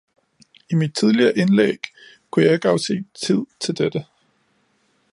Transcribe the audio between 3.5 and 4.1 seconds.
til dette.